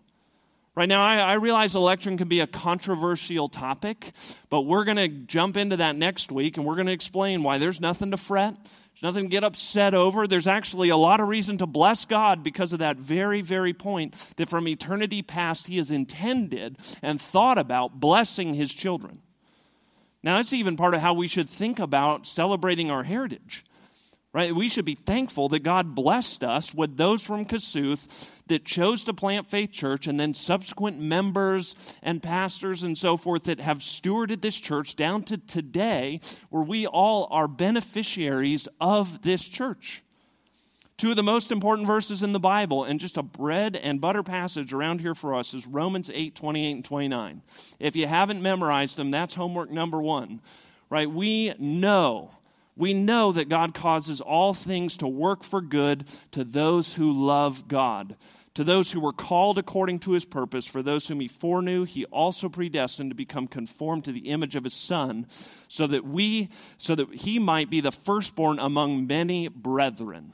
[0.76, 4.12] Right now, I, I realize election can be a controversial topic,
[4.50, 7.60] but we're going to jump into that next week and we're going to explain why
[7.60, 10.26] there's nothing to fret, there's nothing to get upset over.
[10.28, 14.16] There's actually a lot of reason to bless God because of that very, very point
[14.38, 19.23] that from eternity past, He has intended and thought about blessing His children.
[20.24, 23.66] Now, that's even part of how we should think about celebrating our heritage.
[24.34, 24.56] Right?
[24.56, 29.14] We should be thankful that God blessed us with those from Kossuth that chose to
[29.14, 34.42] plant Faith Church and then subsequent members and pastors and so forth that have stewarded
[34.42, 36.20] this church down to today
[36.50, 40.04] where we all are beneficiaries of this church.
[40.98, 44.22] Two of the most important verses in the Bible, and just a bread and butter
[44.22, 47.42] passage around here for us is Romans 8 28 and 29.
[47.80, 50.40] If you haven't memorized them, that's homework number one,
[50.90, 51.10] right?
[51.10, 52.30] We know,
[52.78, 57.68] we know that God causes all things to work for good to those who love
[57.68, 58.16] God.
[58.54, 62.06] To those who were called according to his purpose, for those whom he foreknew, he
[62.06, 65.26] also predestined to become conformed to the image of his son,
[65.68, 70.34] so that we, so that he might be the firstborn among many brethren.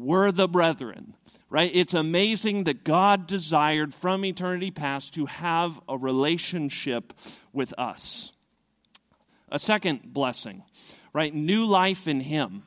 [0.00, 1.14] We're the brethren,
[1.50, 1.70] right?
[1.74, 7.12] It's amazing that God desired from eternity past to have a relationship
[7.52, 8.32] with us.
[9.50, 10.62] A second blessing,
[11.12, 11.34] right?
[11.34, 12.62] New life in him.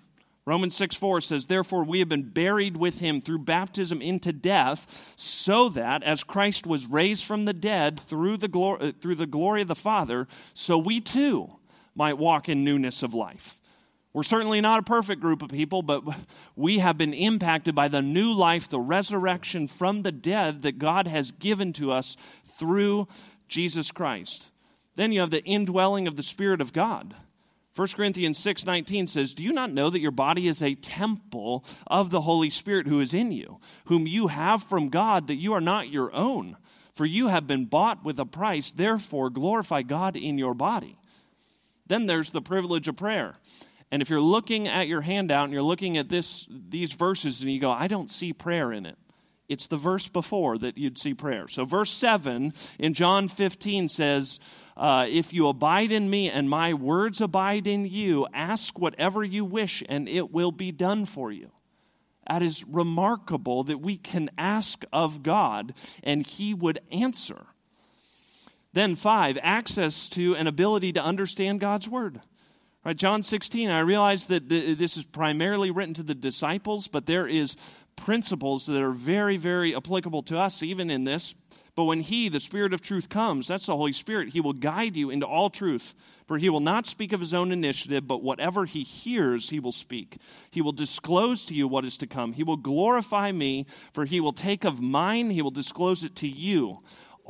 [0.46, 5.14] Romans 6 4 says, Therefore, we have been buried with him through baptism into death,
[5.16, 9.62] so that as Christ was raised from the dead through the, glory, through the glory
[9.62, 11.52] of the Father, so we too
[11.96, 13.61] might walk in newness of life.
[14.14, 16.04] We're certainly not a perfect group of people, but
[16.56, 21.08] we have been impacted by the new life, the resurrection from the dead that God
[21.08, 23.08] has given to us through
[23.48, 24.50] Jesus Christ.
[24.96, 27.16] Then you have the indwelling of the Spirit of God.
[27.74, 32.10] 1 Corinthians 6:19 says, "Do you not know that your body is a temple of
[32.10, 35.62] the Holy Spirit who is in you, whom you have from God, that you are
[35.62, 36.58] not your own,
[36.94, 40.98] for you have been bought with a price, therefore glorify God in your body."
[41.88, 43.36] Then there's the privilege of prayer.
[43.92, 47.52] And if you're looking at your handout and you're looking at this these verses and
[47.52, 48.98] you go, "I don't see prayer in it."
[49.52, 51.46] It's the verse before that you'd see prayer.
[51.50, 54.40] So, verse 7 in John 15 says,
[54.78, 59.44] uh, If you abide in me and my words abide in you, ask whatever you
[59.44, 61.52] wish and it will be done for you.
[62.30, 67.48] That is remarkable that we can ask of God and he would answer.
[68.72, 72.22] Then, five, access to an ability to understand God's word.
[72.84, 77.28] Right, John 16, I realize that this is primarily written to the disciples, but there
[77.28, 77.56] is
[77.96, 81.36] principles that are very, very applicable to us, even in this.
[81.76, 84.98] But when He, the Spirit of truth, comes, that's the Holy Spirit, He will guide
[84.98, 85.94] you into all truth.
[86.26, 89.72] For He will not speak of His own initiative, but whatever He hears, He will
[89.72, 90.18] speak.
[90.50, 92.34] He will disclose to you what is to come.
[92.34, 96.28] He will glorify me, for He will take of mine, He will disclose it to
[96.28, 96.80] you.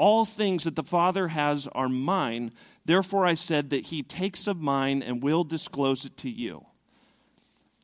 [0.02, 2.54] All things that the Father has are mine.
[2.86, 6.66] Therefore, I said that He takes of mine and will disclose it to you.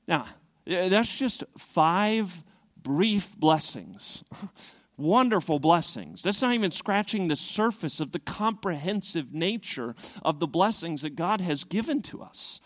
[0.08, 0.26] Now,
[0.66, 2.44] eh, that's just five
[2.82, 4.24] brief blessings,
[4.98, 6.24] wonderful blessings.
[6.24, 9.94] That's not even scratching the surface of the comprehensive nature
[10.24, 12.60] of the blessings that God has given to us.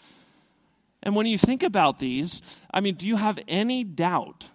[1.03, 2.41] And when you think about these,
[2.73, 4.49] I mean, do you have any doubt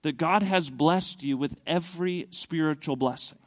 [0.00, 3.40] that God has blessed you with every spiritual blessing?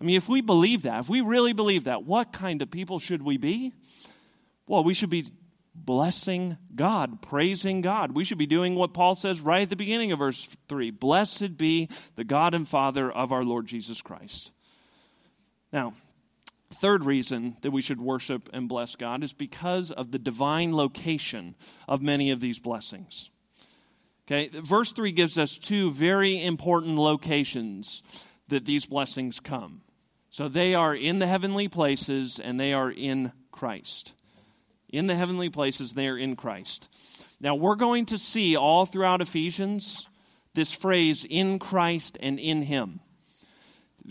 [0.00, 2.98] I mean, if we believe that, if we really believe that, what kind of people
[2.98, 3.72] should we be?
[4.66, 5.26] Well, we should be
[5.74, 8.16] blessing God, praising God.
[8.16, 11.56] We should be doing what Paul says right at the beginning of verse 3 Blessed
[11.58, 14.52] be the God and Father of our Lord Jesus Christ.
[15.72, 15.92] Now,
[16.72, 21.56] third reason that we should worship and bless God is because of the divine location
[21.88, 23.30] of many of these blessings.
[24.26, 28.02] Okay, verse 3 gives us two very important locations
[28.48, 29.82] that these blessings come.
[30.30, 34.14] So they are in the heavenly places and they are in Christ
[34.92, 37.36] in the heavenly places they are in Christ.
[37.40, 40.08] Now, we're going to see all throughout Ephesians
[40.54, 43.00] this phrase, in Christ and in Him.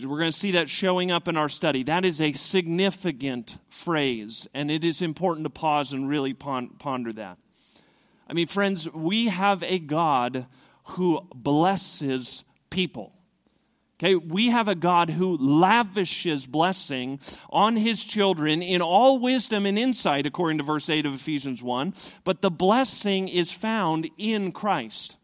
[0.02, 1.82] We're going to see that showing up in our study.
[1.82, 7.36] That is a significant phrase, and it is important to pause and really ponder that.
[8.26, 10.46] I mean, friends, we have a God
[10.84, 13.12] who blesses people.
[14.00, 17.20] Okay, we have a God who lavishes blessing
[17.50, 21.92] on his children in all wisdom and insight, according to verse 8 of Ephesians 1.
[22.24, 25.18] But the blessing is found in Christ.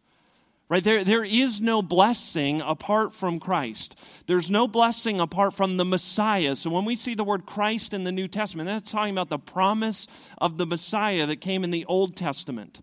[0.68, 0.84] Right?
[0.84, 4.26] There, there is no blessing apart from Christ.
[4.26, 6.54] There's no blessing apart from the Messiah.
[6.54, 9.38] So when we see the word Christ in the New Testament, that's talking about the
[9.38, 10.06] promise
[10.36, 12.82] of the Messiah that came in the Old Testament.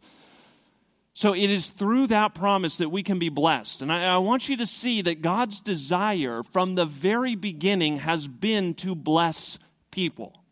[1.13, 3.83] So it is through that promise that we can be blessed.
[3.83, 8.27] And I, I, want you to see that God's desire from the very beginning has
[8.27, 9.59] been to bless
[9.91, 10.43] people.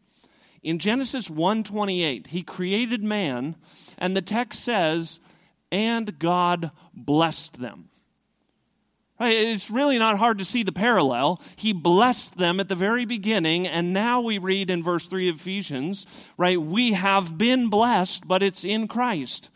[0.62, 3.56] In Genesis 1:28, he created man,
[3.98, 5.20] and the text says,
[5.72, 7.90] "And God blessed them."
[9.20, 9.36] Right?
[9.36, 11.42] It's really not hard to see the parallel.
[11.56, 15.36] He blessed them at the very beginning, and now we read in verse 3 of
[15.36, 16.62] Ephesians, right?
[16.62, 19.50] We have been blessed, but it's in Christ.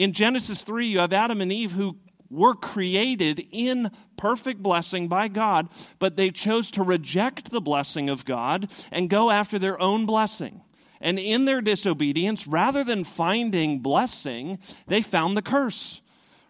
[0.00, 1.98] In Genesis 3, you have Adam and Eve who
[2.30, 8.24] were created in perfect blessing by God, but they chose to reject the blessing of
[8.24, 10.62] God and go after their own blessing.
[11.02, 16.00] And in their disobedience, rather than finding blessing, they found the curse.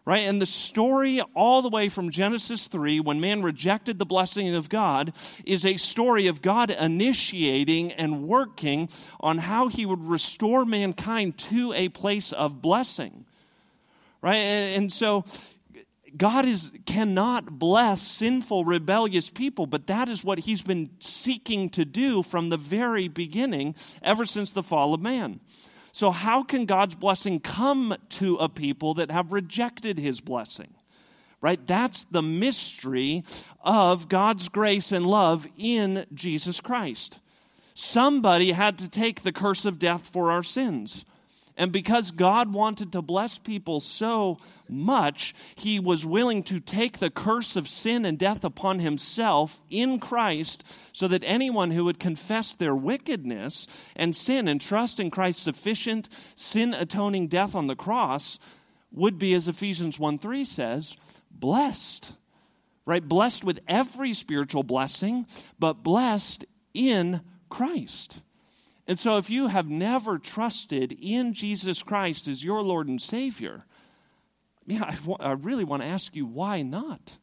[0.04, 0.28] right?
[0.28, 4.68] And the story, all the way from Genesis 3, when man rejected the blessing of
[4.68, 5.12] God,
[5.44, 8.88] is a story of God initiating and working
[9.18, 13.24] on how he would restore mankind to a place of blessing,
[14.22, 14.36] right?
[14.36, 15.24] And, and so
[16.16, 21.84] God is, cannot bless sinful, rebellious people, but that is what he's been seeking to
[21.84, 25.40] do from the very beginning, ever since the fall of man.
[25.92, 30.74] So, how can God's blessing come to a people that have rejected his blessing?
[31.40, 31.64] Right?
[31.66, 33.24] That's the mystery
[33.62, 37.18] of God's grace and love in Jesus Christ.
[37.74, 41.04] Somebody had to take the curse of death for our sins.
[41.56, 44.38] And because God wanted to bless people so
[44.68, 49.98] much, he was willing to take the curse of sin and death upon himself in
[50.00, 50.64] Christ
[50.96, 56.08] so that anyone who would confess their wickedness and sin and trust in Christ's sufficient
[56.34, 58.38] sin atoning death on the cross
[58.92, 60.96] would be, as Ephesians 1 3 says,
[61.30, 62.12] blessed.
[62.86, 63.06] Right?
[63.06, 65.26] Blessed with every spiritual blessing,
[65.58, 66.44] but blessed
[66.74, 68.20] in Christ.
[68.90, 73.62] And so, if you have never trusted in Jesus Christ as your Lord and Savior,
[74.66, 77.18] yeah, I, w- I really want to ask you why not?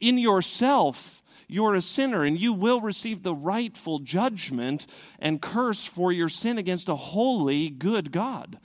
[0.00, 4.86] In yourself, you're a sinner and you will receive the rightful judgment
[5.18, 8.58] and curse for your sin against a holy, good God.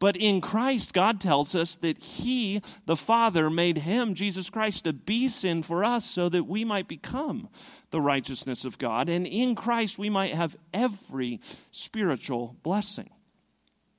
[0.00, 4.92] But in Christ, God tells us that He, the Father, made Him, Jesus Christ, to
[4.92, 7.48] be sin for us so that we might become
[7.90, 9.08] the righteousness of God.
[9.08, 11.40] And in Christ, we might have every
[11.72, 13.10] spiritual blessing.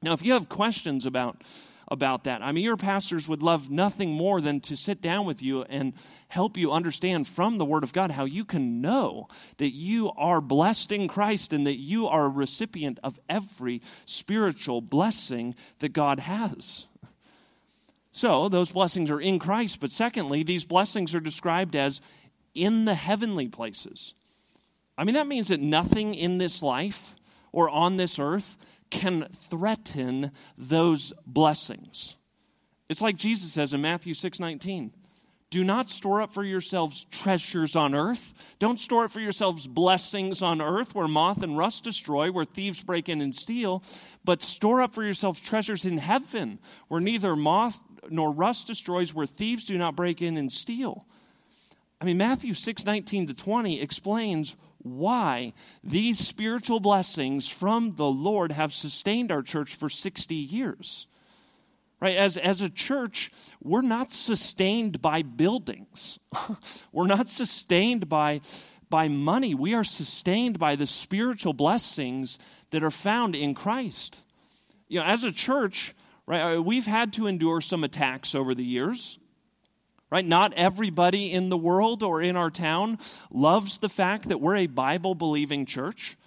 [0.02, 1.44] Now, if you have questions about
[1.92, 2.42] about that.
[2.42, 5.94] I mean, your pastors would love nothing more than to sit down with you and
[6.28, 9.28] help you understand from the Word of God how you can know
[9.58, 14.82] that you are blessed in Christ and that you are a recipient of every spiritual
[14.82, 16.88] blessing that God has.
[18.12, 22.02] So, those blessings are in Christ, but secondly, these blessings are described as
[22.54, 24.14] in the heavenly places.
[24.98, 27.16] I mean, that means that nothing in this life
[27.52, 28.58] or on this earth
[28.90, 32.18] can threaten those blessings.
[32.90, 34.94] It's like Jesus says in Matthew 6 19.
[35.52, 38.56] Do not store up for yourselves treasures on earth.
[38.60, 42.84] Don't store up for yourselves blessings on earth where moth and rust destroy, where thieves
[42.84, 43.84] break in and steal,
[44.24, 47.80] but store up for yourselves treasures in heaven where neither moth
[48.12, 51.06] nor rust destroys, where thieves do not break in and steal.
[52.00, 55.54] I mean, Matthew 6 19 to 20 explains why
[55.84, 61.08] these spiritual blessings from the Lord have sustained our church for 60 years.
[62.02, 62.16] Right?
[62.16, 63.30] As, as a church,
[63.62, 66.18] we're not sustained by buildings.
[66.94, 68.40] we're not sustained by,
[68.90, 69.54] by money.
[69.54, 74.24] We are sustained by the spiritual blessings that are found in Christ.
[74.88, 75.94] You know, as a church,
[76.26, 79.19] right, uh, we've had to endure some attacks over the years
[80.12, 80.26] right?
[80.26, 82.98] Not everybody in the world or in our town
[83.32, 86.18] loves the fact that we're a Bible believing church,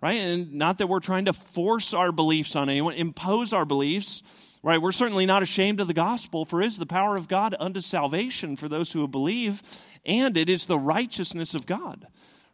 [0.00, 0.20] right?
[0.20, 4.80] And not that we're trying to force our beliefs on anyone, impose our beliefs, right?
[4.80, 7.80] We're certainly not ashamed of the gospel, for it is the power of God unto
[7.80, 9.62] salvation for those who believe,
[10.04, 12.06] and it is the righteousness of God.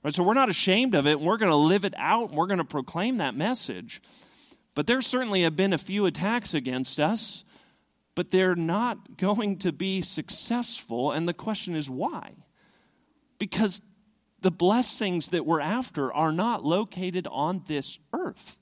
[0.02, 0.14] Right?
[0.14, 2.46] So we're not ashamed of it, and we're going to live it out, and we're
[2.46, 4.00] going to proclaim that message.
[4.74, 7.44] But there certainly have been a few attacks against us
[8.18, 11.12] but they're not going to be successful.
[11.12, 12.32] And the question is why?
[13.38, 13.80] Because
[14.40, 18.58] the blessings that we're after are not located on this earth.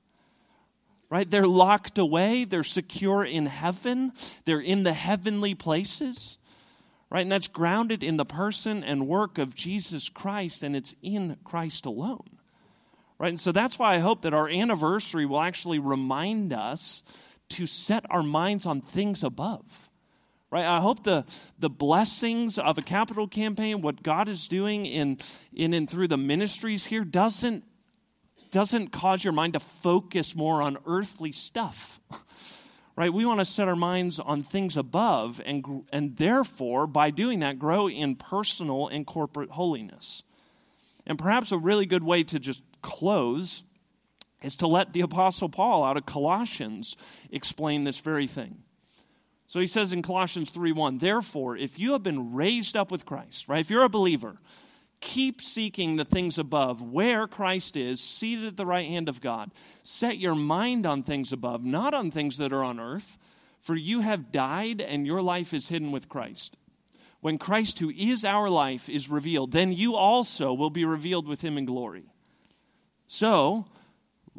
[1.08, 1.30] Right?
[1.30, 4.12] They're locked away, they're secure in heaven,
[4.44, 6.36] they're in the heavenly places.
[7.08, 7.22] Right?
[7.22, 11.86] And that's grounded in the person and work of Jesus Christ, and it's in Christ
[11.86, 12.28] alone.
[13.18, 13.30] Right?
[13.30, 17.02] And so that's why I hope that our anniversary will actually remind us
[17.50, 19.90] to set our minds on things above.
[20.50, 20.64] Right?
[20.64, 21.24] I hope the,
[21.58, 25.18] the blessings of a capital campaign, what God is doing in,
[25.52, 27.64] in and through the ministries here, doesn't,
[28.50, 32.00] doesn't cause your mind to focus more on earthly stuff.
[32.96, 33.12] right?
[33.12, 37.58] We want to set our minds on things above, and, and therefore, by doing that,
[37.58, 40.22] grow in personal and corporate holiness.
[41.06, 43.62] And perhaps a really good way to just close
[44.46, 46.96] is to let the Apostle Paul out of Colossians
[47.30, 48.62] explain this very thing.
[49.48, 53.04] So he says in Colossians 3 1, therefore, if you have been raised up with
[53.04, 54.38] Christ, right, if you're a believer,
[55.00, 59.52] keep seeking the things above, where Christ is, seated at the right hand of God.
[59.82, 63.18] Set your mind on things above, not on things that are on earth,
[63.60, 66.56] for you have died and your life is hidden with Christ.
[67.20, 71.42] When Christ, who is our life, is revealed, then you also will be revealed with
[71.42, 72.04] him in glory.
[73.06, 73.66] So,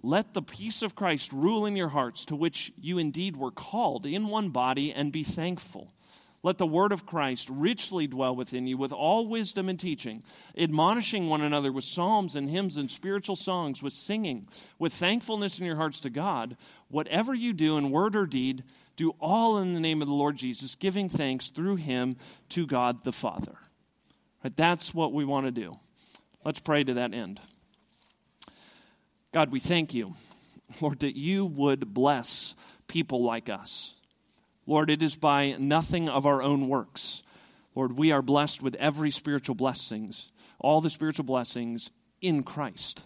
[0.04, 4.06] let the peace of Christ rule in your hearts, to which you indeed were called
[4.06, 5.94] in one body, and be thankful.
[6.44, 10.24] Let the word of Christ richly dwell within you with all wisdom and teaching,
[10.58, 15.66] admonishing one another with psalms and hymns and spiritual songs, with singing, with thankfulness in
[15.66, 16.56] your hearts to God.
[16.90, 18.64] Whatever you do in word or deed,
[18.96, 22.16] do all in the name of the Lord Jesus, giving thanks through him
[22.50, 23.56] to God the Father.
[24.44, 25.76] Right, that's what we want to do.
[26.46, 27.42] Let's pray to that end.
[29.34, 30.14] God, we thank you,
[30.82, 32.56] Lord, that you would bless
[32.88, 33.94] people like us.
[34.66, 37.24] Lord, it is by nothing of our own works.
[37.76, 43.04] Lord, we are blessed with every spiritual blessings, all the spiritual blessings in Christ.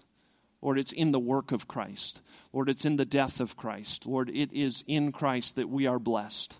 [0.61, 2.21] Lord, it's in the work of Christ.
[2.53, 4.05] Lord, it's in the death of Christ.
[4.05, 6.59] Lord, it is in Christ that we are blessed.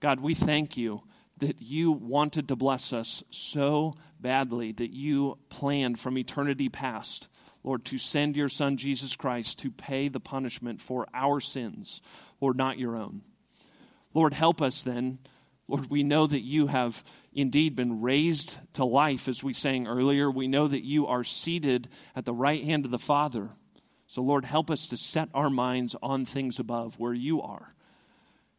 [0.00, 1.02] God, we thank you
[1.38, 7.28] that you wanted to bless us so badly, that you planned from eternity past,
[7.62, 12.00] Lord, to send your Son Jesus Christ to pay the punishment for our sins,
[12.40, 13.22] Lord, not your own.
[14.14, 15.18] Lord, help us then.
[15.68, 20.30] Lord, we know that you have indeed been raised to life, as we sang earlier.
[20.30, 23.50] We know that you are seated at the right hand of the Father.
[24.08, 27.74] So, Lord, help us to set our minds on things above where you are.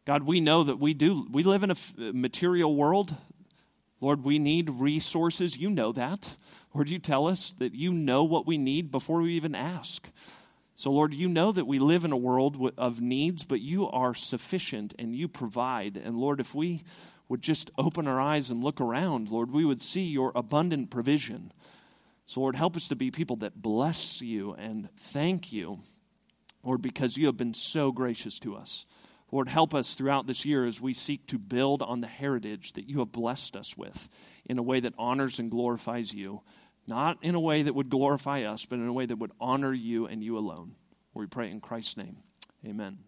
[0.06, 1.28] God, we know that we do.
[1.30, 3.14] We live in a uh, material world.
[4.00, 5.58] Lord, we need resources.
[5.58, 6.36] You know that.
[6.74, 10.08] Lord, you tell us that you know what we need before we even ask.
[10.74, 14.14] So, Lord, you know that we live in a world of needs, but you are
[14.14, 15.96] sufficient and you provide.
[15.96, 16.82] And, Lord, if we
[17.28, 21.52] would just open our eyes and look around, Lord, we would see your abundant provision.
[22.24, 25.80] So, Lord, help us to be people that bless you and thank you,
[26.62, 28.86] Lord, because you have been so gracious to us.
[29.30, 32.88] Lord, help us throughout this year as we seek to build on the heritage that
[32.88, 34.08] you have blessed us with
[34.44, 36.42] in a way that honors and glorifies you.
[36.86, 39.72] Not in a way that would glorify us, but in a way that would honor
[39.72, 40.74] you and you alone.
[41.14, 42.16] We pray in Christ's name.
[42.66, 42.98] Amen.